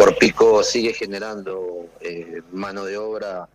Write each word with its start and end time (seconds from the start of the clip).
Corpico 0.00 0.62
sigue 0.62 0.94
generando 0.94 1.90
eh, 2.00 2.40
mano 2.52 2.86
de 2.86 2.96
obra 2.96 3.46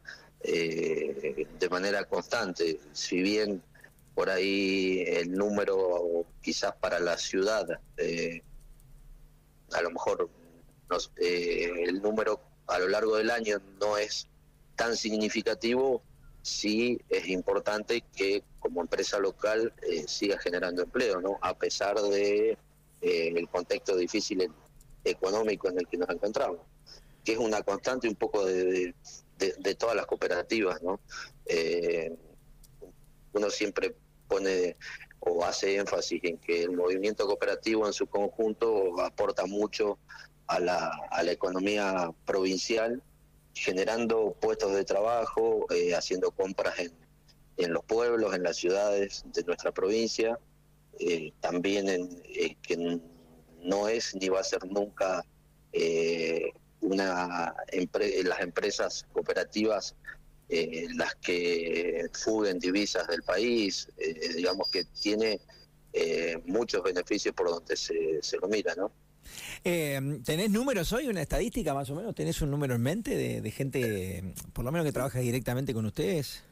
eh, 0.42 1.48
de 1.58 1.70
manera 1.70 2.04
constante, 2.04 2.80
si 2.94 3.20
bien 3.24 3.64
por 4.14 4.30
ahí 4.30 5.04
el 5.08 5.32
número 5.32 6.24
quizás 6.44 6.76
para 6.76 7.00
la 7.00 7.18
ciudad, 7.18 7.66
eh, 7.98 8.44
a 9.74 9.82
lo 9.82 9.90
mejor 9.90 10.30
el 11.18 12.00
número 12.04 12.40
a 12.68 12.78
lo 12.78 12.90
largo 12.90 13.16
del 13.16 13.32
año 13.32 13.60
no 13.82 13.98
es 13.98 14.28
tan 14.76 14.96
significativo, 14.96 16.04
sí 16.44 17.02
es 17.10 17.28
importante 17.28 18.04
que 18.16 18.44
como 18.60 18.82
empresa 18.82 19.18
local 19.18 19.74
siga 20.06 20.38
generando 20.38 20.84
empleo, 20.84 21.20
¿no? 21.22 21.40
A 21.42 21.58
pesar 21.58 22.00
de 22.00 22.56
el 23.02 23.50
contexto 23.50 23.98
difícil 23.98 24.48
económico 25.06 25.70
en 25.70 25.80
el 25.80 25.88
que 25.88 25.98
nos 25.98 26.10
encontramos, 26.10 26.60
que 27.24 27.34
es 27.34 27.38
una 27.38 27.62
constante 27.62 28.08
un 28.08 28.16
poco 28.16 28.46
de, 28.46 28.94
de, 29.38 29.76
todas 29.76 29.96
las 29.96 30.06
cooperativas, 30.06 30.82
¿no? 30.82 31.00
Eh, 31.46 32.14
uno 33.34 33.50
siempre 33.50 33.96
pone 34.28 34.76
o 35.20 35.44
hace 35.44 35.78
énfasis 35.78 36.24
en 36.24 36.38
que 36.38 36.64
el 36.64 36.72
movimiento 36.72 37.26
cooperativo 37.26 37.88
en 37.88 37.94
su 37.94 38.08
conjunto 38.08 39.00
aporta 39.02 39.46
mucho 39.46 39.98
a 40.48 40.60
la, 40.60 40.92
a 41.10 41.24
la 41.24 41.32
economía 41.32 42.12
provincial, 42.26 43.02
generando 43.54 44.36
puestos 44.40 44.74
de 44.76 44.84
trabajo, 44.84 45.66
eh, 45.72 45.96
haciendo 45.96 46.32
compras 46.32 46.80
en, 46.80 46.92
en 47.58 47.74
los 47.74 47.84
pueblos, 47.86 48.36
en 48.36 48.44
las 48.44 48.58
ciudades 48.58 49.24
de 49.34 49.44
nuestra 49.44 49.72
provincia, 49.72 50.40
eh, 51.00 51.34
también 51.42 51.90
en, 51.90 53.02
no 53.66 53.88
es 53.88 54.16
ni 54.16 54.30
va 54.30 54.40
a 54.40 54.44
ser 54.44 54.66
nunca 54.66 55.26
eh, 55.74 56.52
una 56.82 57.56
las 58.24 58.40
empresas 58.40 59.06
cooperativas 59.12 59.96
eh, 60.50 60.88
las 60.96 61.16
que 61.16 62.06
fuguen 62.14 62.60
divisas 62.60 63.08
del 63.08 63.24
país, 63.24 63.88
eh, 63.98 64.34
digamos 64.36 64.70
que 64.70 64.86
tiene 64.86 65.40
muchos 66.46 66.84
beneficios 66.84 67.34
por 67.34 67.50
donde 67.50 67.78
se, 67.78 68.22
se 68.22 68.38
lo 68.38 68.50
mira, 68.50 68.76
¿no? 68.76 68.92
¿Tenés 69.64 70.50
números 70.50 70.92
hoy, 70.92 71.08
una 71.08 71.22
estadística 71.22 71.74
más 71.74 71.90
o 71.90 71.96
menos? 71.96 72.14
¿Tenés 72.14 72.42
un 72.42 72.52
número 72.52 72.76
en 72.76 72.82
mente 72.82 73.16
de, 73.16 73.40
de 73.40 73.52
gente, 73.52 74.34
por 74.52 74.66
lo 74.66 74.74
menos 74.74 74.86
que 74.86 74.92
trabaja 74.92 75.20
directamente 75.20 75.74
con 75.74 75.86
ustedes? 75.86 76.44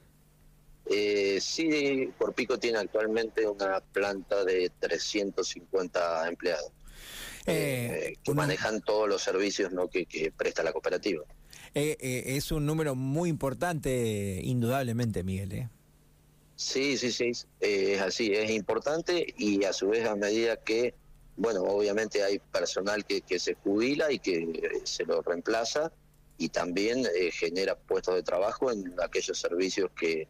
Eh, 0.86 1.40
sí, 1.40 2.12
Pico 2.36 2.60
tiene 2.60 2.80
actualmente 2.80 3.48
una 3.48 3.80
planta 3.80 4.44
de 4.44 4.72
350 4.80 6.28
empleados. 6.28 6.72
Eh, 7.46 8.14
eh, 8.14 8.18
que 8.24 8.34
manejan 8.34 8.82
todos 8.82 9.10
los 9.10 9.22
servicios 9.22 9.72
¿no? 9.72 9.90
que, 9.90 10.32
presta 10.36 10.64
la 10.64 10.72
cooperativa. 10.72 11.24
Eh, 11.74 12.24
es 12.26 12.52
un 12.52 12.66
número 12.66 12.96
muy 12.96 13.30
importante, 13.30 14.40
indudablemente, 14.44 15.24
Miguel. 15.24 15.70
Sí, 16.56 16.98
sí, 16.98 17.12
sí, 17.12 17.32
es 17.60 18.02
así, 18.02 18.32
es 18.34 18.52
importante 18.52 19.34
y 19.38 19.64
a 19.66 19.74
su 19.74 19.90
vez 19.90 20.08
a 20.08 20.16
medida 20.16 20.58
que, 20.58 20.94
bueno, 21.36 21.64
obviamente 21.64 22.24
hay 22.24 22.40
personal 22.40 23.04
que, 23.06 23.22
que 23.22 23.40
se 23.40 23.56
jubila 23.56 24.12
y 24.12 24.20
que 24.20 24.82
se 24.84 25.04
lo 25.04 25.22
reemplaza 25.22 25.92
y 26.38 26.50
también 26.50 27.06
genera 27.32 27.76
puestos 27.76 28.16
de 28.16 28.24
trabajo 28.24 28.72
en 28.72 28.94
aquellos 29.04 29.38
servicios 29.38 29.90
que, 30.00 30.28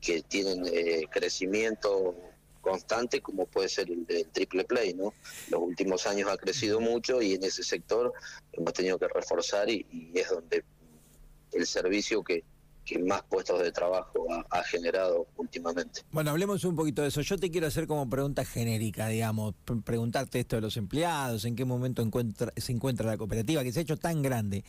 que 0.00 0.22
tienen 0.22 0.64
crecimiento 1.10 2.16
constante 2.64 3.20
como 3.20 3.46
puede 3.46 3.68
ser 3.68 3.88
el, 3.90 4.26
triple 4.32 4.64
play, 4.64 4.94
¿no? 4.94 5.12
Los 5.50 5.60
últimos 5.60 6.06
años 6.06 6.30
ha 6.30 6.36
crecido 6.36 6.80
mucho 6.80 7.22
y 7.22 7.34
en 7.34 7.44
ese 7.44 7.62
sector 7.62 8.12
hemos 8.52 8.72
tenido 8.72 8.98
que 8.98 9.06
reforzar 9.08 9.68
y, 9.68 9.86
es 10.14 10.30
donde 10.30 10.64
el 11.52 11.66
servicio 11.66 12.24
que, 12.24 12.42
que 12.84 12.98
más 12.98 13.22
puestos 13.22 13.60
de 13.62 13.70
trabajo 13.70 14.26
ha, 14.50 14.62
generado 14.64 15.26
últimamente. 15.36 16.00
Bueno, 16.10 16.30
hablemos 16.30 16.64
un 16.64 16.74
poquito 16.74 17.02
de 17.02 17.08
eso. 17.08 17.20
Yo 17.20 17.38
te 17.38 17.50
quiero 17.50 17.66
hacer 17.66 17.86
como 17.86 18.08
pregunta 18.08 18.44
genérica, 18.44 19.08
digamos, 19.08 19.54
preguntarte 19.84 20.40
esto 20.40 20.56
de 20.56 20.62
los 20.62 20.76
empleados, 20.76 21.44
en 21.44 21.54
qué 21.54 21.64
momento 21.64 22.02
encuentra, 22.02 22.52
se 22.56 22.72
encuentra 22.72 23.06
la 23.06 23.16
cooperativa, 23.16 23.62
que 23.62 23.72
se 23.72 23.80
ha 23.80 23.82
hecho 23.82 23.96
tan 23.96 24.22
grande 24.22 24.64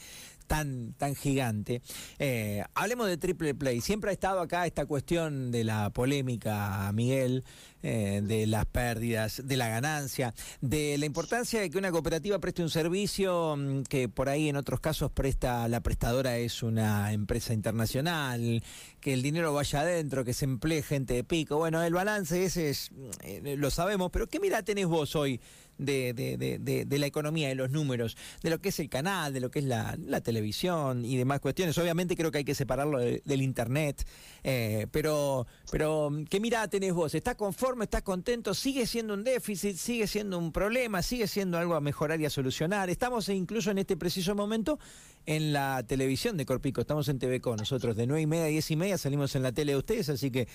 tan, 0.48 0.94
tan 0.94 1.16
gigante. 1.16 1.82
Eh, 2.20 2.64
hablemos 2.74 3.08
de 3.08 3.18
Triple 3.18 3.56
Play. 3.56 3.82
Siempre 3.82 4.12
ha 4.12 4.14
estado 4.14 4.40
acá 4.40 4.66
esta 4.66 4.86
cuestión 4.86 5.52
de 5.52 5.64
la 5.64 5.90
polémica, 5.90 6.92
Miguel, 6.94 7.44
eh, 7.88 8.22
de 8.24 8.48
las 8.48 8.66
pérdidas, 8.66 9.44
de 9.46 9.58
la 9.58 9.70
ganancia, 9.70 10.34
de 10.60 10.98
la 10.98 11.06
importancia 11.06 11.62
de 11.62 11.70
que 11.70 11.78
una 11.78 11.92
cooperativa 11.92 12.40
preste 12.40 12.64
un 12.64 12.72
servicio 12.72 13.56
mm, 13.56 13.84
que 13.84 14.10
por 14.10 14.28
ahí 14.28 14.50
en 14.50 14.56
otros 14.56 14.80
casos 14.80 15.12
presta, 15.12 15.68
la 15.68 15.82
prestadora 15.82 16.36
es 16.38 16.64
una 16.64 17.14
empresa 17.14 17.54
internacional, 17.54 18.64
que 19.00 19.14
el 19.14 19.22
dinero 19.22 19.54
vaya 19.54 19.82
adentro, 19.82 20.26
que 20.26 20.34
se 20.34 20.46
emplee 20.46 20.82
gente 20.82 21.14
de 21.14 21.24
pico. 21.24 21.58
Bueno, 21.58 21.84
el 21.84 21.94
balance 21.94 22.44
ese 22.44 22.72
es, 22.72 22.90
eh, 23.22 23.56
lo 23.56 23.70
sabemos, 23.70 24.10
pero 24.12 24.26
¿qué 24.26 24.40
mira 24.40 24.64
tenés 24.64 24.88
vos 24.88 25.16
hoy? 25.16 25.40
De, 25.78 26.14
de, 26.14 26.86
de, 26.86 27.00
la 27.00 27.06
economía, 27.06 27.50
de 27.50 27.56
los 27.56 27.72
números, 27.72 28.18
de 28.42 28.50
lo 28.50 28.60
que 28.60 28.70
es 28.70 28.80
el 28.80 28.90
canal, 28.90 29.34
de 29.34 29.40
lo 29.40 29.52
que 29.52 29.60
es 29.60 29.66
la, 29.66 29.98
televisión 30.24 31.06
y 31.06 31.18
demás 31.18 31.40
cuestiones. 31.40 31.78
Obviamente 31.78 32.16
creo 32.16 32.32
que 32.32 32.40
hay 32.40 32.46
que 32.46 32.56
separarlo 32.56 33.00
del 33.00 33.42
Internet, 33.42 34.06
eh, 34.44 34.88
pero, 34.92 35.46
pero 35.72 36.10
¿qué 36.30 36.40
mirada 36.40 36.68
tenés 36.68 36.94
vos? 36.94 37.14
¿Estás 37.14 37.36
conforme? 37.36 37.86
¿Estás 37.86 38.02
contento? 38.02 38.54
¿Sigue 38.54 38.88
siendo 38.88 39.14
un 39.14 39.24
déficit? 39.24 39.76
¿Sigue 39.76 40.08
siendo 40.08 40.38
un 40.38 40.52
problema? 40.52 41.02
¿Sigue 41.02 41.28
siendo 41.28 41.58
algo 41.58 41.76
a 41.76 41.82
mejorar 41.82 42.20
y 42.22 42.26
a 42.26 42.30
solucionar? 42.30 42.90
Estamos 42.90 43.30
incluso 43.30 43.72
en 43.72 43.78
este 43.80 43.98
preciso 43.98 44.36
momento 44.36 44.80
en 45.26 45.54
la 45.54 45.84
televisión 45.84 46.38
de 46.38 46.46
Corpico. 46.46 46.82
Estamos 46.82 47.08
en 47.10 47.20
TV 47.20 47.42
con 47.42 47.58
nosotros 47.58 47.96
de 47.96 48.08
nueve 48.08 48.22
y 48.22 48.28
media 48.28 48.46
a 48.46 48.48
diez 48.48 48.70
y 48.72 48.76
media. 48.76 48.98
Salimos 48.98 49.36
en 49.36 49.44
la 49.44 49.52
tele 49.52 49.74
de 49.74 49.78
ustedes, 49.78 50.10
así 50.10 50.32
que 50.32 50.48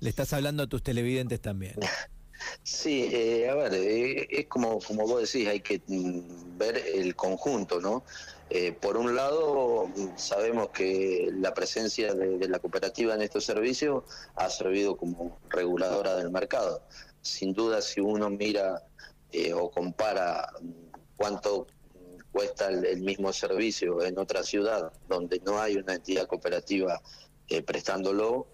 le 0.00 0.08
estás 0.08 0.32
hablando 0.32 0.62
a 0.62 0.66
tus 0.66 0.82
televidentes 0.82 1.40
también. 1.40 1.74
Sí, 2.62 3.08
eh, 3.12 3.48
a 3.48 3.54
ver, 3.54 3.74
eh, 3.74 4.26
es 4.30 4.46
como, 4.46 4.78
como 4.80 5.06
vos 5.06 5.20
decís, 5.30 5.48
hay 5.48 5.60
que 5.60 5.82
mm, 5.86 6.58
ver 6.58 6.76
el 6.76 7.14
conjunto, 7.14 7.80
¿no? 7.80 8.04
Eh, 8.50 8.72
por 8.72 8.96
un 8.96 9.14
lado, 9.16 9.90
sabemos 10.16 10.68
que 10.70 11.30
la 11.32 11.54
presencia 11.54 12.14
de, 12.14 12.48
la 12.48 12.58
cooperativa 12.58 13.14
en 13.14 13.22
estos 13.22 13.44
servicios 13.44 14.04
ha 14.36 14.50
servido 14.50 14.96
como 14.96 15.38
reguladora 15.48 16.16
del 16.16 16.30
mercado. 16.30 16.82
Sin 17.22 17.54
duda, 17.54 17.80
si 17.82 18.00
uno 18.00 18.30
mira 18.30 18.82
o 19.56 19.70
compara 19.70 20.48
cuánto 21.16 21.66
cuesta 22.30 22.68
el, 22.68 23.00
mismo 23.00 23.32
servicio 23.32 24.02
en 24.04 24.16
otra 24.18 24.44
ciudad 24.44 24.92
donde 25.08 25.40
no 25.44 25.60
hay 25.60 25.76
una 25.76 25.94
entidad 25.94 26.26
cooperativa 26.28 27.00
prestándolo, 27.66 28.46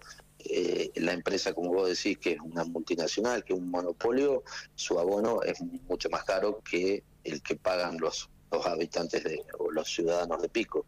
eh, 0.45 0.91
la 0.95 1.13
empresa, 1.13 1.53
como 1.53 1.73
vos 1.73 1.89
decís, 1.89 2.17
que 2.17 2.33
es 2.33 2.39
una 2.39 2.63
multinacional, 2.63 3.43
que 3.43 3.53
es 3.53 3.59
un 3.59 3.69
monopolio, 3.69 4.43
su 4.75 4.99
abono 4.99 5.41
es 5.43 5.61
mucho 5.87 6.09
más 6.09 6.23
caro 6.23 6.61
que 6.63 7.03
el 7.23 7.41
que 7.41 7.55
pagan 7.55 7.97
los, 7.99 8.29
los 8.51 8.65
habitantes 8.65 9.23
de, 9.23 9.43
o 9.59 9.71
los 9.71 9.93
ciudadanos 9.93 10.41
de 10.41 10.49
Pico. 10.49 10.85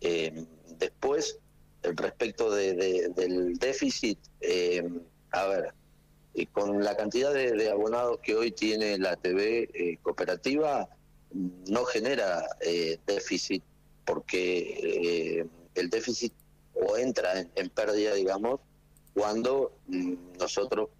Eh, 0.00 0.44
después, 0.78 1.38
respecto 1.82 2.50
del 2.54 3.58
déficit, 3.58 4.18
eh, 4.40 4.82
a 5.30 5.46
ver, 5.46 5.74
con 6.52 6.82
la 6.82 6.96
cantidad 6.96 7.32
de, 7.32 7.70
abonados 7.70 8.20
que 8.22 8.34
hoy 8.34 8.52
tiene 8.52 8.98
la 8.98 9.16
TV 9.16 9.98
cooperativa, 10.02 10.88
no 11.32 11.84
genera 11.84 12.46
déficit 13.06 13.62
porque 14.04 15.46
el 15.74 15.90
déficit 15.90 16.32
o 16.74 16.96
entra 16.96 17.46
en 17.54 17.68
pérdida, 17.70 18.14
digamos, 18.14 18.60
cuando 19.14 19.78
mm, 19.88 20.14
nosotros 20.38 20.90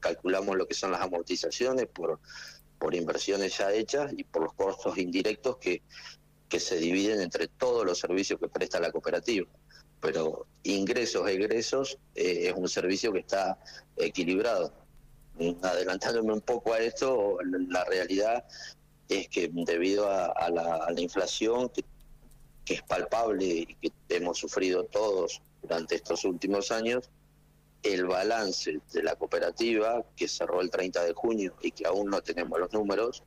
calculamos 0.00 0.56
lo 0.56 0.66
que 0.66 0.74
son 0.74 0.92
las 0.92 1.00
amortizaciones 1.00 1.86
por, 1.86 2.20
por 2.78 2.94
inversiones 2.94 3.56
ya 3.58 3.72
hechas 3.72 4.12
y 4.16 4.24
por 4.24 4.42
los 4.42 4.52
costos 4.54 4.98
indirectos 4.98 5.56
que, 5.56 5.82
que 6.48 6.60
se 6.60 6.76
dividen 6.76 7.20
entre 7.20 7.48
todos 7.48 7.84
los 7.84 7.98
servicios 7.98 8.38
que 8.38 8.48
presta 8.48 8.80
la 8.80 8.92
cooperativa. 8.92 9.48
Pero 10.00 10.46
ingresos, 10.62 11.28
egresos, 11.28 11.98
eh, 12.14 12.48
es 12.48 12.54
un 12.54 12.68
servicio 12.68 13.12
que 13.12 13.20
está 13.20 13.58
equilibrado. 13.96 14.72
Adelantándome 15.62 16.32
un 16.32 16.42
poco 16.42 16.74
a 16.74 16.78
esto, 16.78 17.38
la 17.42 17.84
realidad 17.84 18.44
es 19.08 19.28
que 19.28 19.50
debido 19.52 20.08
a, 20.08 20.48
la, 20.50 20.92
inflación 20.96 21.70
que, 21.70 21.84
que 22.64 22.74
es 22.74 22.82
palpable 22.82 23.44
y 23.44 23.74
que 23.74 23.92
hemos 24.10 24.38
sufrido 24.38 24.84
todos 24.84 25.42
durante 25.62 25.96
estos 25.96 26.24
últimos 26.24 26.70
años, 26.70 27.10
el 27.84 28.06
balance 28.06 28.80
de 28.92 29.02
la 29.02 29.14
cooperativa, 29.14 30.02
que 30.16 30.26
cerró 30.26 30.62
el 30.62 30.70
30 30.70 31.04
de 31.04 31.12
junio 31.12 31.54
y 31.60 31.70
que 31.70 31.86
aún 31.86 32.08
no 32.10 32.22
tenemos 32.22 32.58
los 32.58 32.72
números, 32.72 33.22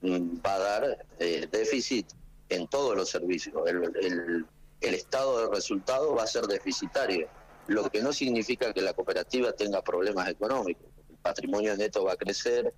mm, 0.00 0.38
va 0.46 0.54
a 0.54 0.58
dar 0.58 1.06
eh, 1.18 1.48
déficit 1.50 2.06
en 2.48 2.68
todos 2.68 2.96
los 2.96 3.10
servicios. 3.10 3.54
El, 3.66 4.46
estado 4.94 5.40
de 5.40 5.54
resultado 5.54 6.14
va 6.14 6.22
a 6.22 6.26
ser 6.26 6.46
deficitario, 6.46 7.28
lo 7.66 7.88
que 7.90 8.02
no 8.02 8.12
significa 8.12 8.72
que 8.72 8.82
la 8.82 8.92
cooperativa 8.92 9.52
tenga 9.52 9.82
problemas 9.82 10.28
económicos. 10.28 10.86
El 11.10 11.16
patrimonio 11.16 11.76
neto 11.76 12.04
va 12.04 12.12
a 12.12 12.16
crecer, 12.16 12.72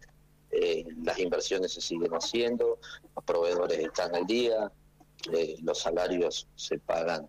eh, 0.51 0.85
las 1.03 1.19
inversiones 1.19 1.73
se 1.73 1.81
siguen 1.81 2.13
haciendo, 2.13 2.79
los 3.15 3.25
proveedores 3.25 3.79
están 3.79 4.15
al 4.15 4.27
día, 4.27 4.71
eh, 5.33 5.57
los 5.63 5.81
salarios 5.81 6.47
se 6.55 6.79
pagan 6.79 7.29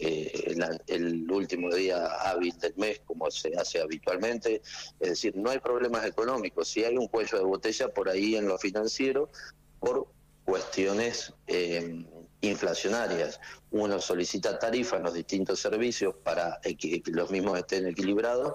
eh, 0.00 0.54
el, 0.86 1.30
último 1.30 1.74
día 1.74 2.06
hábil 2.06 2.58
del 2.58 2.74
mes, 2.76 3.00
como 3.04 3.30
se 3.30 3.54
hace 3.56 3.80
habitualmente. 3.80 4.62
Es 4.98 5.10
decir, 5.10 5.36
no 5.36 5.50
hay 5.50 5.58
problemas 5.58 6.06
económicos. 6.06 6.68
Si 6.68 6.82
hay 6.84 6.96
un 6.96 7.08
cuello 7.08 7.38
de 7.38 7.44
botella 7.44 7.88
por 7.88 8.08
ahí 8.08 8.36
en 8.36 8.48
lo 8.48 8.58
financiero, 8.58 9.30
por 9.78 10.08
cuestiones 10.44 11.32
eh, 11.46 12.04
inflacionarias. 12.40 13.40
Uno 13.70 14.00
solicita 14.00 14.58
tarifas 14.58 14.98
en 14.98 15.04
los 15.04 15.14
distintos 15.14 15.60
servicios 15.60 16.14
para 16.24 16.58
que 16.62 17.02
los 17.06 17.30
mismos 17.30 17.58
estén 17.58 17.86
equilibrados 17.86 18.54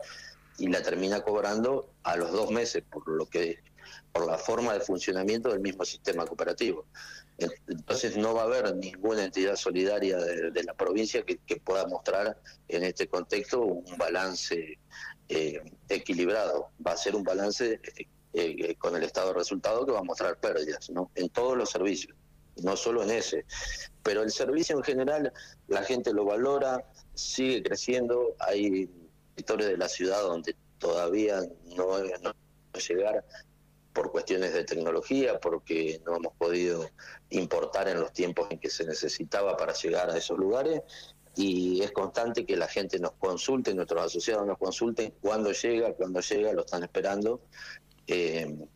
y 0.58 0.68
la 0.68 0.82
termina 0.82 1.22
cobrando 1.22 1.92
a 2.04 2.16
los 2.16 2.32
dos 2.32 2.50
meses, 2.52 2.84
por 2.90 3.08
lo 3.08 3.26
que 3.28 3.60
por 4.16 4.28
la 4.28 4.38
forma 4.38 4.72
de 4.74 4.80
funcionamiento 4.80 5.50
del 5.50 5.60
mismo 5.60 5.84
sistema 5.84 6.26
cooperativo. 6.26 6.86
Entonces 7.68 8.16
no 8.16 8.34
va 8.34 8.44
a 8.44 8.46
haber 8.46 8.74
ninguna 8.78 9.26
entidad 9.26 9.58
solidaria 9.58 10.18
de, 10.18 10.64
la 10.64 10.74
provincia 10.74 11.22
que, 11.24 11.38
pueda 11.58 11.86
mostrar 11.86 12.40
en 12.70 12.84
este 12.84 13.10
contexto 13.10 13.60
un 13.60 13.98
balance 13.98 14.80
eh, 15.28 15.62
equilibrado. 15.90 16.70
Va 16.86 16.94
a 16.94 16.98
ser 16.98 17.14
un 17.14 17.24
balance 17.24 17.82
eh, 17.98 18.08
eh, 18.34 18.76
con 18.76 18.96
el 18.96 19.04
estado 19.04 19.34
de 19.34 19.40
resultado 19.40 19.86
que 19.86 19.92
va 19.92 20.00
a 20.00 20.04
mostrar 20.04 20.40
pérdidas 20.40 20.90
¿no? 20.90 21.12
en 21.16 21.28
todos 21.28 21.58
los 21.58 21.70
servicios, 21.70 22.16
no 22.64 22.78
solo 22.78 23.04
en 23.04 23.12
ese. 23.12 23.44
Pero 24.02 24.24
el 24.24 24.32
servicio 24.32 24.78
en 24.78 24.84
general, 24.84 25.34
la 25.68 25.84
gente 25.84 26.14
lo 26.14 26.24
valora, 26.24 26.90
sigue 27.16 27.62
creciendo, 27.64 28.34
hay 28.40 28.90
sectores 29.36 29.68
de 29.68 29.76
la 29.76 29.90
ciudad 29.90 30.22
donde 30.22 30.56
todavía 30.80 31.42
no, 31.76 32.00
no 32.00 32.34
llegar 32.80 33.26
por 33.96 34.12
cuestiones 34.12 34.54
de 34.54 34.66
tecnología, 34.66 35.40
porque 35.40 36.02
no 36.06 36.18
hemos 36.18 36.34
podido 36.34 36.88
importar 37.30 37.88
en 37.88 38.02
los 38.02 38.12
tiempos 38.12 38.48
en 38.52 38.60
que 38.60 38.70
se 38.70 38.86
necesitaba 38.86 39.56
para 39.56 39.74
llegar 39.74 40.10
a 40.12 40.18
esos 40.18 40.38
lugares. 40.38 40.82
Y 41.38 41.82
es 41.82 41.92
constante 41.92 42.46
que 42.46 42.58
la 42.58 42.68
gente 42.68 43.00
nos 43.00 43.14
consulte, 43.14 43.74
nuestros 43.74 44.04
asociados 44.04 44.46
nos 44.46 44.58
consulten 44.58 45.14
cuándo 45.22 45.54
llega, 45.54 45.94
cuándo 45.94 46.20
llega, 46.20 46.52
lo 46.52 46.66
están 46.66 46.84
esperando. 46.84 47.42
Eh, 48.06 48.68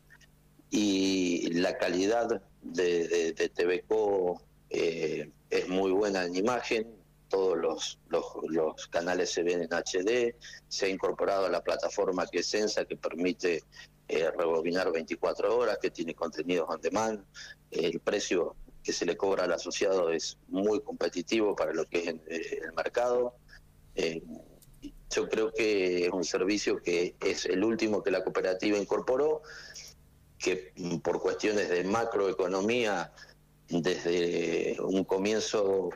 y 0.71 1.51
la 1.53 1.77
calidad 1.77 2.41
de, 2.61 3.33
de, 3.33 3.49
TVCO 3.49 4.41
eh, 4.69 5.29
es 5.49 5.67
muy 5.67 5.91
buena 5.91 6.23
en 6.23 6.35
imagen, 6.35 6.87
todos 7.27 7.57
los, 7.57 7.99
los, 8.07 8.23
los, 8.47 8.87
canales 8.87 9.31
se 9.31 9.43
ven 9.43 9.63
en 9.63 9.69
HD, 9.69 10.35
se 10.67 10.85
ha 10.85 10.89
incorporado 10.89 11.45
a 11.45 11.49
la 11.49 11.61
plataforma 11.61 12.25
que 12.25 12.39
es 12.39 12.47
Sensa, 12.47 12.85
que 12.85 12.95
permite 12.95 13.63
eh, 14.11 14.31
rebobinar 14.31 14.91
24 14.91 15.55
horas, 15.55 15.77
que 15.79 15.91
tiene 15.91 16.15
contenidos 16.15 16.67
on 16.67 16.81
demand. 16.81 17.23
El 17.69 17.99
precio 17.99 18.55
que 18.81 18.91
se 18.91 19.05
le 19.05 19.15
cobra 19.15 19.43
al 19.43 19.53
asociado 19.53 20.09
es 20.09 20.39
muy 20.47 20.81
competitivo 20.81 21.55
para 21.55 21.73
lo 21.73 21.85
que 21.85 21.99
es 21.99 22.07
eh, 22.07 22.59
el 22.63 22.73
mercado. 22.73 23.35
Eh, 23.93 24.23
yo 25.11 25.29
creo 25.29 25.53
que 25.53 26.07
es 26.07 26.11
un 26.11 26.23
servicio 26.23 26.81
que 26.81 27.15
es 27.19 27.45
el 27.45 27.63
último 27.63 28.01
que 28.01 28.09
la 28.09 28.23
cooperativa 28.23 28.79
incorporó, 28.79 29.43
que 30.39 30.73
por 31.03 31.21
cuestiones 31.21 31.69
de 31.69 31.83
macroeconomía 31.83 33.13
desde 33.67 34.75
un 34.81 35.03
comienzo 35.03 35.89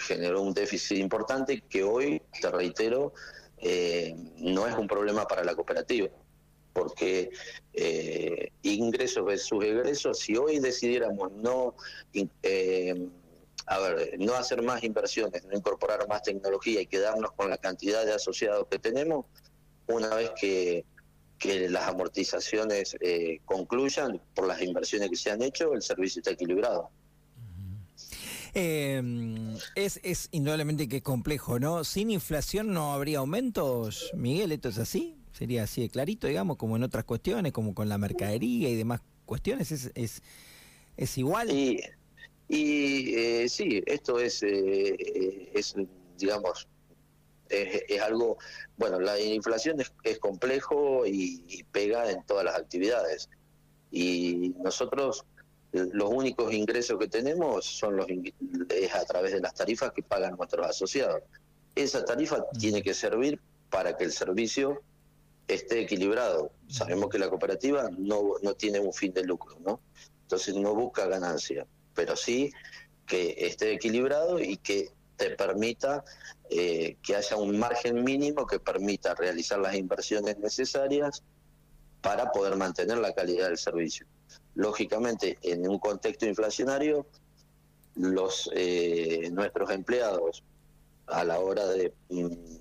generó 0.00 0.42
un 0.42 0.54
déficit 0.54 0.98
importante 0.98 1.62
que 1.68 1.84
hoy, 1.84 2.20
te 2.40 2.50
reitero, 2.50 3.12
no 4.38 4.66
es 4.66 4.74
un 4.76 4.88
problema 4.88 5.28
para 5.28 5.44
la 5.44 5.54
cooperativa 5.54 6.10
porque 6.72 7.30
eh, 7.72 8.52
ingresos 8.62 9.24
versus 9.24 9.64
egresos, 9.64 10.18
si 10.18 10.36
hoy 10.36 10.58
decidiéramos 10.58 11.32
no, 11.32 11.74
eh, 12.42 13.08
a 13.66 13.78
ver, 13.78 14.18
no 14.18 14.34
hacer 14.34 14.62
más 14.62 14.82
inversiones, 14.82 15.44
no 15.44 15.56
incorporar 15.56 16.06
más 16.08 16.22
tecnología 16.22 16.80
y 16.80 16.86
quedarnos 16.86 17.32
con 17.32 17.50
la 17.50 17.58
cantidad 17.58 18.04
de 18.04 18.12
asociados 18.12 18.66
que 18.70 18.78
tenemos, 18.78 19.26
una 19.86 20.14
vez 20.14 20.30
que, 20.40 20.84
que 21.38 21.68
las 21.68 21.88
amortizaciones 21.88 22.96
eh, 23.00 23.40
concluyan 23.44 24.20
por 24.34 24.46
las 24.46 24.60
inversiones 24.62 25.10
que 25.10 25.16
se 25.16 25.30
han 25.30 25.42
hecho, 25.42 25.72
el 25.74 25.82
servicio 25.82 26.20
está 26.20 26.32
equilibrado. 26.32 26.90
Eh, 28.52 29.00
es, 29.76 30.00
es 30.02 30.28
indudablemente 30.32 30.88
que 30.88 30.96
es 30.96 31.02
complejo, 31.02 31.60
¿no? 31.60 31.84
Sin 31.84 32.10
inflación 32.10 32.72
no 32.72 32.92
habría 32.92 33.18
aumentos, 33.18 34.10
Miguel, 34.14 34.50
¿esto 34.50 34.70
es 34.70 34.78
así? 34.78 35.19
Sería 35.40 35.62
así 35.62 35.80
de 35.80 35.88
clarito, 35.88 36.26
digamos, 36.26 36.58
como 36.58 36.76
en 36.76 36.82
otras 36.82 37.04
cuestiones, 37.04 37.52
como 37.52 37.74
con 37.74 37.88
la 37.88 37.96
mercadería 37.96 38.68
y 38.68 38.76
demás 38.76 39.00
cuestiones, 39.24 39.72
es, 39.72 39.90
es, 39.94 40.20
es 40.98 41.16
igual. 41.16 41.50
Y, 41.50 41.80
y 42.46 43.14
eh, 43.14 43.48
sí, 43.48 43.82
esto 43.86 44.18
es, 44.18 44.42
eh, 44.42 45.50
es 45.54 45.74
digamos, 46.18 46.68
es, 47.48 48.02
algo, 48.02 48.36
bueno, 48.76 49.00
la 49.00 49.18
inflación 49.18 49.80
es, 49.80 49.90
es 50.04 50.18
complejo 50.18 51.06
y, 51.06 51.64
pega 51.72 52.10
en 52.10 52.22
todas 52.24 52.44
las 52.44 52.56
actividades. 52.56 53.30
Y 53.90 54.54
nosotros 54.62 55.24
los 55.72 56.10
únicos 56.10 56.52
ingresos 56.52 56.98
que 56.98 57.08
tenemos 57.08 57.64
son 57.64 57.96
los 57.96 58.08
es 58.10 58.94
a 58.94 59.06
través 59.06 59.32
de 59.32 59.40
las 59.40 59.54
tarifas 59.54 59.92
que 59.92 60.02
pagan 60.02 60.36
nuestros 60.36 60.66
asociados. 60.66 61.22
Esa 61.74 62.04
tarifa 62.04 62.44
tiene 62.58 62.82
que 62.82 62.92
servir 62.92 63.40
para 63.70 63.96
que 63.96 64.04
el 64.04 64.12
servicio 64.12 64.82
esté 65.48 65.80
equilibrado. 65.80 66.52
Sabemos 66.68 67.08
que 67.08 67.18
la 67.18 67.28
cooperativa 67.28 67.90
no, 67.96 68.34
no 68.42 68.54
tiene 68.54 68.80
un 68.80 68.92
fin 68.92 69.12
de 69.12 69.24
lucro, 69.24 69.58
¿no? 69.60 69.80
Entonces 70.22 70.54
no 70.54 70.74
busca 70.74 71.06
ganancia, 71.06 71.66
pero 71.94 72.16
sí 72.16 72.52
que 73.06 73.34
esté 73.38 73.72
equilibrado 73.72 74.38
y 74.38 74.56
que 74.58 74.90
te 75.16 75.30
permita 75.30 76.04
eh, 76.48 76.96
que 77.02 77.16
haya 77.16 77.36
un 77.36 77.58
margen 77.58 78.04
mínimo 78.04 78.46
que 78.46 78.58
permita 78.58 79.14
realizar 79.14 79.58
las 79.58 79.74
inversiones 79.74 80.38
necesarias 80.38 81.22
para 82.00 82.32
poder 82.32 82.56
mantener 82.56 82.98
la 82.98 83.12
calidad 83.12 83.48
del 83.48 83.58
servicio. 83.58 84.06
Lógicamente, 84.54 85.38
en 85.42 85.68
un 85.68 85.78
contexto 85.78 86.26
inflacionario, 86.26 87.06
los 87.96 88.50
eh, 88.54 89.28
nuestros 89.32 89.70
empleados 89.70 90.42
a 91.06 91.24
la 91.24 91.40
hora 91.40 91.66
de, 91.66 91.92
mm, 92.08 92.28
de 92.28 92.59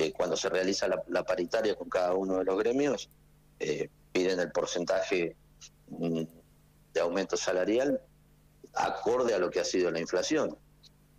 eh, 0.00 0.12
cuando 0.12 0.34
se 0.34 0.48
realiza 0.48 0.88
la, 0.88 1.24
paritaria 1.24 1.74
con 1.74 1.90
cada 1.90 2.14
uno 2.14 2.38
de 2.38 2.44
los 2.44 2.58
gremios, 2.58 3.10
eh, 3.58 3.90
piden 4.12 4.40
el 4.40 4.50
porcentaje 4.50 5.36
mm, 5.88 6.22
de 6.94 7.00
aumento 7.00 7.36
salarial 7.36 8.00
acorde 8.72 9.34
a 9.34 9.38
lo 9.38 9.50
que 9.50 9.60
ha 9.60 9.64
sido 9.64 9.90
la 9.90 10.00
inflación. 10.00 10.56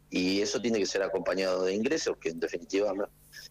Y 0.10 0.42
eso 0.42 0.60
tiene 0.60 0.80
que 0.80 0.88
ser 0.88 1.04
acompañado 1.04 1.64
de 1.64 1.76
ingresos 1.76 2.18
que 2.18 2.30
en 2.30 2.40
definitiva 2.40 2.92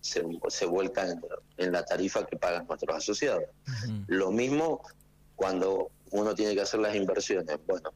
se, 0.00 0.24
se 0.48 0.66
vuelcan 0.66 1.22
en, 1.58 1.72
la 1.72 1.84
tarifa 1.84 2.26
que 2.26 2.36
pagan 2.36 2.66
nuestros 2.66 2.96
asociados. 2.96 3.44
Lo 4.08 4.32
mismo 4.32 4.82
cuando 5.36 5.92
uno 6.10 6.34
tiene 6.34 6.56
que 6.56 6.62
hacer 6.62 6.80
las 6.80 6.96
inversiones. 6.96 7.56
Bueno, 7.68 7.92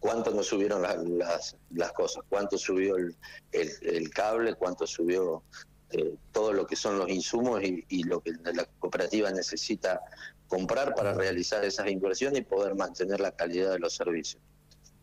¿cuánto 0.00 0.32
nos 0.32 0.48
subieron 0.48 0.82
las, 0.82 1.56
las, 1.70 1.92
cosas? 1.92 2.24
¿Cuánto 2.28 2.58
subió 2.58 2.96
el, 2.96 3.16
el, 3.52 4.10
cable? 4.10 4.54
¿Cuánto 4.54 4.88
subió 4.88 5.44
eh, 5.90 6.14
todo 6.32 6.52
lo 6.52 6.66
que 6.66 6.76
son 6.76 6.98
los 6.98 7.08
insumos 7.08 7.62
y, 7.62 8.02
lo 8.04 8.20
que 8.20 8.32
la 8.52 8.64
cooperativa 8.78 9.30
necesita 9.30 10.00
comprar 10.48 10.94
para 10.94 11.14
realizar 11.14 11.64
esas 11.64 11.88
inversiones 11.88 12.40
y 12.40 12.42
poder 12.42 12.74
mantener 12.74 13.20
la 13.20 13.32
calidad 13.32 13.72
de 13.72 13.78
los 13.78 13.94
servicios. 13.94 14.42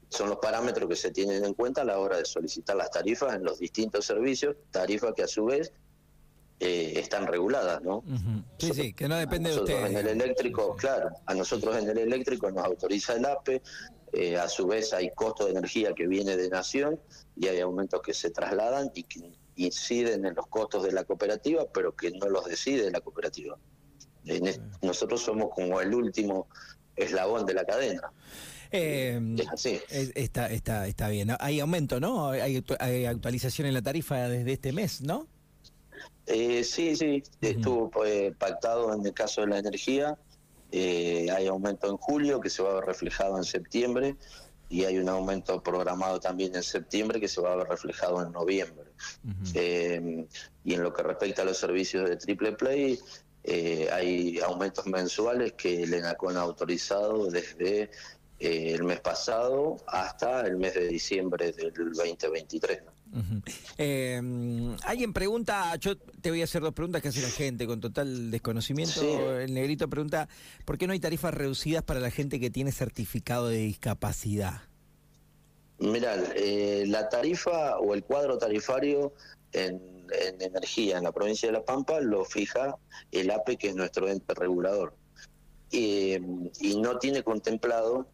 Son 0.10 0.30
los 0.30 0.40
parámetros 0.40 0.90
que 0.90 0.96
se 0.96 1.12
tienen 1.12 1.46
en 1.46 1.54
cuenta 1.54 1.82
a 1.82 1.86
la 1.86 1.98
hora 2.00 2.18
de 2.18 2.26
solicitar 2.26 2.76
las 2.76 2.92
tarifas 2.92 3.36
en 3.36 3.44
los 3.44 3.60
distintos 3.60 4.06
servicios, 4.06 4.56
tarifas 4.72 5.14
que 5.16 5.24
a 5.24 5.28
su 5.28 5.46
vez 5.46 5.72
eh, 6.60 7.00
están 7.00 7.26
reguladas, 7.26 7.82
¿no? 7.82 8.04
Sí, 8.60 8.72
sí, 8.74 8.94
que 8.94 9.08
no 9.08 9.16
depende 9.16 9.50
de 9.50 9.60
ustedes. 9.60 9.90
En 9.90 9.98
el 9.98 10.08
eléctrico, 10.10 10.76
claro, 10.76 11.10
a 11.26 11.34
nosotros 11.34 11.76
en 11.78 11.90
el 11.90 11.98
eléctrico 11.98 12.52
nos 12.52 12.66
autoriza 12.66 13.14
el 13.14 13.26
APE, 13.26 13.62
eh, 14.14 14.38
a 14.38 14.50
su 14.50 14.68
vez 14.68 14.94
hay 14.94 15.10
costo 15.12 15.46
de 15.46 15.52
energía 15.52 15.94
que 15.94 16.06
viene 16.06 16.36
de 16.36 16.50
Nación 16.50 17.00
y 17.36 17.48
hay 17.48 17.62
aumentos 17.62 18.02
que 18.02 18.14
se 18.14 18.30
trasladan 18.30 18.92
y 18.94 19.04
que 19.04 19.32
inciden 19.66 20.26
en 20.26 20.36
los 20.36 20.48
costos 20.48 20.84
de 20.84 20.92
la 20.92 21.04
cooperativa, 21.04 21.66
pero 21.74 21.96
que 21.96 22.12
no 22.12 22.30
los 22.30 22.46
decide 22.46 22.90
la 22.92 23.02
cooperativa. 23.02 23.58
nosotros 24.82 25.22
somos 25.22 25.50
como 25.54 25.82
el 25.82 25.94
último 25.94 26.48
eslabón 26.96 27.46
de 27.46 27.54
la 27.54 27.66
cadena. 27.66 28.12
Eh, 28.72 29.20
es 29.38 29.48
así. 29.50 29.82
Está, 29.90 30.50
está, 30.50 30.88
está 30.88 31.10
bien. 31.10 31.36
Hay 31.40 31.60
aumento, 31.60 32.00
¿no? 32.00 32.30
Hay, 32.30 32.64
actualización 33.06 33.68
en 33.68 33.74
la 33.74 33.82
tarifa 33.82 34.30
desde 34.30 34.54
este 34.54 34.72
mes, 34.72 35.02
¿no? 35.02 35.28
Eh, 36.26 36.64
sí, 36.64 36.96
sí. 36.96 37.24
Estuvo 37.42 37.90
pues, 37.90 38.34
pactado 38.38 38.94
en 38.94 39.06
el 39.06 39.14
caso 39.14 39.42
de 39.42 39.48
la 39.48 39.60
energía. 39.60 40.18
Eh, 40.72 41.28
hay 41.36 41.48
aumento 41.48 41.90
en 41.90 41.98
julio 41.98 42.40
que 42.40 42.50
se 42.50 42.64
va 42.64 42.72
a 42.72 42.76
ver 42.76 42.86
reflejado 42.86 43.38
en 43.38 43.44
septiembre 43.44 44.16
y 44.70 44.86
hay 44.86 44.98
un 45.00 45.10
aumento 45.10 45.62
programado 45.62 46.22
también 46.22 46.56
en 46.56 46.64
septiembre 46.64 47.20
que 47.20 47.28
se 47.28 47.42
va 47.42 47.52
a 47.52 47.56
ver 47.58 47.68
reflejado 47.68 48.26
en 48.26 48.32
noviembre. 48.32 48.91
Eh, 49.54 50.26
y 50.64 50.74
en 50.74 50.84
lo 50.84 50.94
que 50.94 51.04
respecta 51.04 51.42
a 51.42 51.46
los 51.46 51.58
servicios 51.58 52.10
de 52.10 52.18
Triple 52.18 52.54
Play, 52.54 53.00
eh, 53.44 53.90
hay 53.92 54.40
aumentos 54.40 54.86
mensuales 54.86 55.54
que 55.54 55.84
el 55.84 55.94
ENACON 55.94 56.38
ha 56.38 56.42
autorizado 56.42 57.30
desde 57.30 57.90
eh, 58.40 58.74
el 58.74 58.84
mes 58.84 59.00
pasado 59.00 59.78
hasta 59.88 60.46
el 60.46 60.58
mes 60.58 60.76
de 60.76 60.88
diciembre 60.88 61.52
del 61.52 61.74
2023. 61.74 62.82
Eh, 63.78 64.22
alguien 64.84 65.12
pregunta, 65.12 65.76
yo 65.76 65.98
te 65.98 66.30
voy 66.30 66.42
a 66.42 66.46
hacer 66.46 66.62
dos 66.62 66.74
preguntas 66.74 67.02
que 67.02 67.10
hace 67.10 67.22
la 67.22 67.30
gente 67.30 67.66
con 67.66 67.82
total 67.82 68.32
desconocimiento. 68.32 69.40
El 69.40 69.54
negrito 69.54 69.90
pregunta, 69.90 70.30
¿por 70.64 70.78
qué 70.78 70.88
no 70.88 70.94
hay 70.94 71.00
tarifas 71.00 71.34
reducidas 71.34 71.84
para 71.84 72.00
la 72.00 72.12
gente 72.12 72.40
que 72.40 72.50
tiene 72.50 72.72
certificado 72.72 73.50
de 73.50 73.58
discapacidad? 73.58 74.62
Mira, 75.82 76.16
eh, 76.36 76.86
la 76.88 77.10
tarifa 77.10 77.78
o 77.80 77.94
el 77.94 78.04
cuadro 78.04 78.38
tarifario 78.38 79.14
en, 79.52 79.82
energía 80.40 80.98
en 80.98 81.04
la 81.04 81.12
provincia 81.12 81.50
de 81.50 81.54
La 81.54 81.66
Pampa 81.66 82.00
lo 82.00 82.24
fija 82.26 82.76
el 83.12 83.32
APE, 83.32 83.58
que 83.58 83.70
es 83.70 83.76
nuestro 83.76 84.08
ente 84.08 84.34
regulador. 84.34 84.96
y 85.72 86.20
no 86.78 86.98
tiene 87.00 87.24
contemplado 87.24 88.08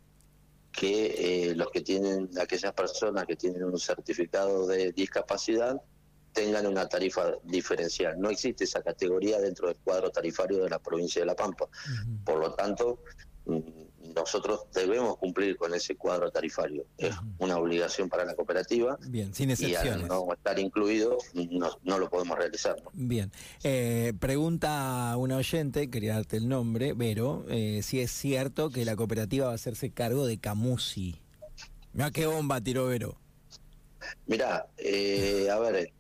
que 0.78 1.50
eh, 1.50 1.56
los 1.56 1.72
que 1.72 1.82
tienen, 1.82 2.30
aquellas 2.40 2.72
personas 2.74 3.26
que 3.26 3.36
tienen 3.36 3.64
un 3.64 3.80
certificado 3.80 4.68
de 4.68 4.92
discapacidad 4.92 5.82
tengan 6.34 6.68
una 6.68 6.88
tarifa 6.88 7.34
diferencial. 7.44 8.20
No 8.20 8.30
existe 8.30 8.66
esa 8.66 8.84
categoría 8.84 9.40
dentro 9.40 9.70
del 9.70 9.78
cuadro 9.78 10.12
tarifario 10.12 10.64
de 10.64 10.70
la 10.70 10.78
provincia 10.78 11.20
de 11.22 11.26
La 11.26 11.36
Pampa. 11.36 11.68
Por 12.24 12.40
lo 12.40 12.54
tanto, 12.54 13.00
mm, 13.46 13.87
nosotros 14.18 14.62
debemos 14.74 15.18
cumplir 15.18 15.58
con 15.58 15.74
ese 15.74 15.96
cuadro 15.96 16.32
tarifario. 16.32 16.86
Es 16.98 17.16
una 17.38 17.58
obligación 17.58 18.10
para 18.10 18.26
la 18.26 18.36
cooperativa. 18.36 18.98
Bien, 19.08 19.34
sin 19.34 19.52
excepciones. 19.52 19.86
Y 19.86 20.04
al 20.04 20.08
no 20.08 20.34
estar 20.34 20.58
incluido, 20.60 21.18
no, 21.84 22.00
lo 22.00 22.10
podemos 22.10 22.38
realizar. 22.38 22.76
Bien. 22.94 23.32
Eh, 23.64 24.14
pregunta 24.20 25.16
una 25.18 25.38
oyente, 25.38 25.90
quería 25.90 26.16
darte 26.16 26.38
el 26.38 26.50
nombre, 26.50 26.94
Vero, 26.94 27.46
eh, 27.50 27.82
si 27.84 28.00
es 28.00 28.12
cierto 28.12 28.72
que 28.72 28.86
la 28.86 28.96
cooperativa 28.96 29.48
va 29.48 29.52
a 29.52 29.56
hacerse 29.56 29.92
cargo 29.92 30.26
de 30.26 30.40
Camusi. 30.40 31.16
Mira 31.94 32.12
qué 32.12 32.26
bomba 32.26 32.60
tiró 32.62 32.88
Vero. 32.88 33.18
Mira, 34.26 34.68
eh, 34.78 35.50
a 35.52 35.60
ver, 35.60 35.92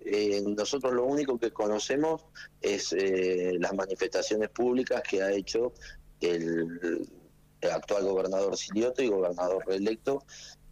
nosotros 0.45 0.93
lo 0.93 1.05
único 1.05 1.37
que 1.37 1.51
conocemos 1.51 2.21
es 2.61 2.95
las 3.59 3.73
manifestaciones 3.73 4.49
públicas 4.49 5.01
que 5.07 5.21
ha 5.21 5.31
hecho 5.31 5.73
el 6.21 7.07
actual 7.71 8.05
gobernador 8.05 8.55
Silioto 8.57 9.01
y 9.01 9.07
gobernador 9.07 9.63
reelecto, 9.65 10.23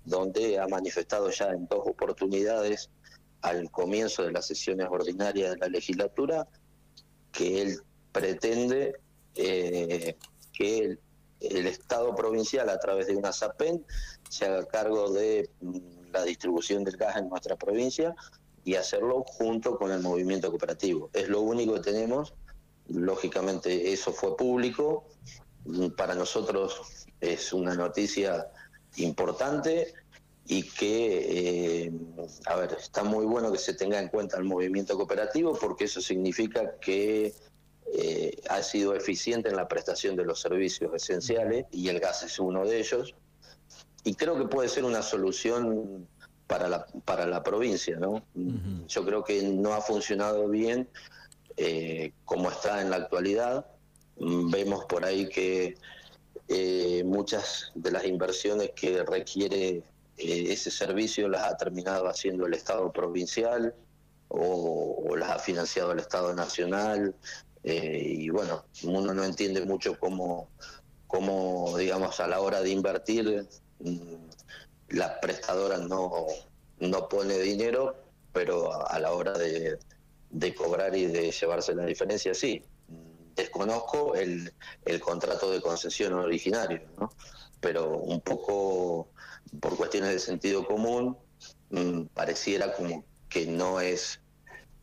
donde 0.04 0.60
ha 0.60 0.68
manifestado 0.68 1.30
ya 1.30 1.50
en 1.50 1.68
dos 1.68 1.82
oportunidades 1.86 2.90
al 3.42 3.70
comienzo 3.72 4.24
de 4.24 4.32
las 4.32 4.48
sesiones 4.48 4.88
ordinarias 4.90 5.52
de 5.52 5.58
la 5.58 5.68
legislatura 5.68 6.48
que 7.32 7.62
él 7.62 7.80
pretende 8.12 8.96
eh, 9.36 10.16
que 10.54 10.98
el, 11.42 11.68
Estado 11.68 12.16
provincial 12.16 12.70
a 12.70 12.80
través 12.80 13.08
de 13.08 13.16
una 13.16 13.34
SAPEN 13.34 13.86
se 14.30 14.46
haga 14.46 14.66
cargo 14.66 15.12
de 15.12 15.50
mm, 15.62 16.12
la 16.12 16.24
distribución 16.24 16.84
del 16.84 16.98
gas 16.98 17.18
en 17.18 17.30
nuestra 17.30 17.56
provincia 17.56 18.16
y 18.64 18.76
hacerlo 18.76 19.24
junto 19.28 19.78
con 19.78 19.92
el 19.92 20.02
movimiento 20.02 20.50
cooperativo. 20.50 21.10
Es 21.14 21.28
lo 21.28 21.42
único 21.42 21.74
que 21.76 21.82
tenemos. 21.82 22.34
Lógicamente 22.88 23.92
eso 23.92 24.12
fue 24.12 24.36
público, 24.38 25.06
para 25.96 26.16
nosotros 26.16 27.08
es 27.20 27.54
una 27.54 27.76
noticia 27.76 28.48
importante 28.98 29.94
y 30.48 30.64
que, 30.64 31.86
eh, 31.86 31.92
a 32.46 32.56
ver, 32.56 32.74
está 32.80 33.04
muy 33.04 33.26
bueno 33.26 33.52
que 33.52 33.58
se 33.58 33.74
tenga 33.74 34.00
en 34.00 34.10
cuenta 34.10 34.38
el 34.38 34.44
movimiento 34.44 34.96
cooperativo 34.96 35.58
porque 35.60 35.86
eso 35.86 36.02
significa 36.02 36.78
que 36.80 37.34
eh, 37.94 38.38
ha 38.50 38.62
sido 38.62 38.96
eficiente 38.96 39.50
en 39.50 39.56
la 39.56 39.68
prestación 39.68 40.16
de 40.16 40.26
los 40.26 40.40
servicios 40.40 40.94
esenciales 40.94 41.66
y 41.72 41.90
el 41.90 42.00
gas 42.00 42.24
es 42.24 42.40
uno 42.40 42.66
de 42.66 42.80
ellos. 42.80 43.16
Y 44.04 44.14
creo 44.14 44.38
que 44.38 44.46
puede 44.46 44.70
ser 44.70 44.86
una 44.86 45.02
solución 45.02 46.08
para 46.46 46.68
la, 46.68 46.86
para 47.06 47.26
la 47.26 47.42
provincia, 47.42 47.98
¿no? 47.98 48.24
Yo 48.88 49.04
creo 49.04 49.24
que 49.24 49.42
no 49.42 49.74
ha 49.74 49.82
funcionado 49.82 50.48
bien 50.48 50.88
eh, 51.58 52.12
como 52.24 52.52
está 52.52 52.82
en 52.82 52.92
la 52.92 52.98
actualidad 52.98 53.66
vemos 54.18 54.86
por 54.86 55.06
ahí 55.06 55.28
que 55.30 55.76
eh, 56.48 57.04
muchas 57.06 57.72
de 57.76 57.92
las 57.92 58.06
inversiones 58.06 58.72
que 58.76 59.04
requiere 59.04 59.84
eh, 60.18 60.46
ese 60.50 60.70
servicio 60.72 61.28
las 61.28 61.44
ha 61.44 61.58
terminado 61.58 62.08
haciendo 62.08 62.46
el 62.46 62.54
Estado 62.54 62.92
provincial 62.92 63.74
o, 64.28 65.16
las 65.18 65.30
ha 65.30 65.40
financiado 65.40 65.92
el 65.92 66.00
Estado 66.00 66.34
nacional. 66.34 67.16
Eh, 67.64 68.04
y 68.06 68.30
bueno, 68.30 68.66
uno 68.84 69.14
no 69.14 69.24
entiende 69.24 69.66
mucho 69.66 69.98
cómo, 70.00 70.50
cómo, 71.08 71.76
digamos, 71.78 72.20
a 72.20 72.28
la 72.28 72.40
hora 72.42 72.62
de 72.62 72.70
invertir, 72.70 73.48
mm, 73.80 74.16
la 74.90 75.20
prestadora 75.20 75.78
no, 75.80 76.28
no 76.80 77.10
pone 77.10 77.40
dinero, 77.40 77.96
pero 78.34 78.88
a 78.88 79.00
la 79.00 79.14
hora 79.14 79.34
de, 79.34 79.80
de 80.30 80.54
cobrar 80.54 80.96
y 80.96 81.08
de 81.08 81.32
llevarse 81.32 81.74
la 81.74 81.86
diferencia, 81.86 82.34
sí 82.34 82.64
desconozco 83.36 84.16
el, 84.16 84.54
el 84.86 85.00
contrato 85.00 85.52
de 85.52 85.62
concesión 85.62 86.14
originario, 86.14 86.82
¿no? 87.00 87.12
pero 87.60 87.98
un 87.98 88.22
poco 88.22 89.10
por 89.60 89.76
cuestiones 89.76 90.12
de 90.12 90.20
sentido 90.20 90.66
común 90.66 91.18
mm, 91.70 92.04
pareciera 92.14 92.74
como 92.74 93.06
que 93.30 93.46
no 93.48 93.82
es 93.82 94.20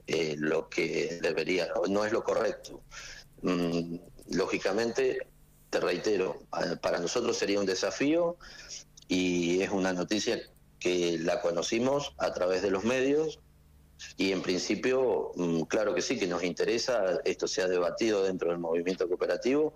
eh, 0.06 0.34
lo 0.38 0.68
que 0.68 1.18
debería, 1.22 1.68
no 1.88 2.04
es 2.04 2.12
lo 2.12 2.24
correcto. 2.24 2.82
Mm, 3.42 3.96
lógicamente, 4.30 5.26
te 5.70 5.80
reitero, 5.80 6.40
para 6.80 6.98
nosotros 6.98 7.36
sería 7.36 7.60
un 7.60 7.66
desafío 7.66 8.36
y 9.08 9.62
es 9.62 9.70
una 9.70 9.92
noticia 9.92 10.40
que 10.78 11.18
la 11.18 11.40
conocimos 11.40 12.14
a 12.18 12.32
través 12.32 12.62
de 12.62 12.70
los 12.70 12.84
medios, 12.84 13.40
y 14.16 14.32
en 14.32 14.42
principio, 14.42 15.32
mm, 15.36 15.62
claro 15.62 15.94
que 15.94 16.02
sí, 16.02 16.18
que 16.18 16.26
nos 16.26 16.42
interesa, 16.42 17.20
esto 17.24 17.46
se 17.46 17.62
ha 17.62 17.68
debatido 17.68 18.24
dentro 18.24 18.50
del 18.50 18.58
movimiento 18.58 19.08
cooperativo 19.08 19.74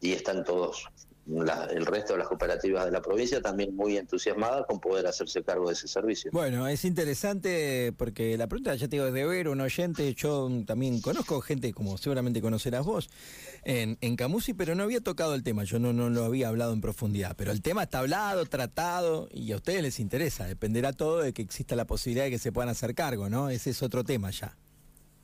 y 0.00 0.12
están 0.12 0.44
todos 0.44 0.88
el 1.28 1.86
resto 1.86 2.14
de 2.14 2.20
las 2.20 2.28
cooperativas 2.28 2.86
de 2.86 2.90
la 2.90 3.02
provincia 3.02 3.40
también 3.40 3.76
muy 3.76 3.96
entusiasmadas 3.96 4.64
con 4.66 4.80
poder 4.80 5.06
hacerse 5.06 5.42
cargo 5.42 5.68
de 5.68 5.74
ese 5.74 5.86
servicio. 5.86 6.30
Bueno, 6.32 6.66
es 6.68 6.84
interesante 6.84 7.92
porque 7.96 8.36
la 8.38 8.46
pregunta, 8.46 8.74
ya 8.74 8.88
te 8.88 8.96
digo, 8.96 9.06
es 9.06 9.12
de 9.12 9.26
ver 9.26 9.48
un 9.48 9.60
oyente, 9.60 10.14
yo 10.14 10.48
también 10.66 11.00
conozco 11.00 11.40
gente, 11.40 11.72
como 11.72 11.98
seguramente 11.98 12.40
conocerás 12.40 12.84
vos, 12.84 13.10
en, 13.64 13.98
en 14.00 14.16
Camusi, 14.16 14.54
pero 14.54 14.74
no 14.74 14.84
había 14.84 15.00
tocado 15.00 15.34
el 15.34 15.42
tema, 15.42 15.64
yo 15.64 15.78
no, 15.78 15.92
no 15.92 16.08
lo 16.08 16.24
había 16.24 16.48
hablado 16.48 16.72
en 16.72 16.80
profundidad, 16.80 17.34
pero 17.36 17.52
el 17.52 17.60
tema 17.60 17.82
está 17.82 17.98
hablado, 17.98 18.44
tratado, 18.46 19.28
y 19.32 19.52
a 19.52 19.56
ustedes 19.56 19.82
les 19.82 20.00
interesa, 20.00 20.46
dependerá 20.46 20.92
todo 20.92 21.20
de 21.20 21.32
que 21.32 21.42
exista 21.42 21.76
la 21.76 21.84
posibilidad 21.84 22.24
de 22.24 22.30
que 22.30 22.38
se 22.38 22.52
puedan 22.52 22.70
hacer 22.70 22.94
cargo, 22.94 23.28
¿no? 23.28 23.50
Ese 23.50 23.70
es 23.70 23.82
otro 23.82 24.04
tema 24.04 24.30
ya. 24.30 24.56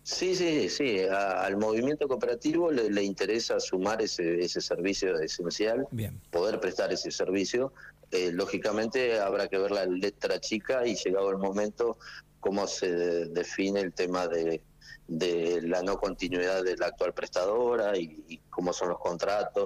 Sí, 0.05 0.35
sí, 0.37 0.69
sí. 0.69 1.01
al 1.01 1.57
movimiento 1.57 2.07
cooperativo 2.07 2.71
le, 2.71 3.03
interesa 3.03 3.59
sumar 3.59 4.03
ese, 4.03 4.39
ese 4.41 4.61
servicio 4.61 5.19
esencial, 5.19 5.89
poder 6.31 6.61
prestar 6.61 6.93
ese 6.93 7.11
servicio. 7.11 7.73
Eh, 8.11 8.31
lógicamente 8.31 9.19
habrá 9.19 9.49
que 9.49 9.57
ver 9.57 9.71
la 9.71 9.87
letra 9.87 10.39
chica 10.41 10.87
y 10.87 10.95
llegado 10.95 11.31
el 11.31 11.39
momento 11.39 11.97
cómo 12.39 12.67
se 12.67 13.27
define 13.29 13.81
el 13.81 13.95
tema 13.95 14.29
de, 14.29 14.63
de 15.09 15.63
la 15.63 15.83
no 15.83 15.97
continuidad 15.97 16.63
de 16.63 16.77
la 16.77 16.89
actual 16.89 17.15
prestadora 17.15 17.97
y 17.97 18.43
cómo 18.51 18.75
son 18.75 18.91
los 18.91 18.99
contratos 18.99 19.63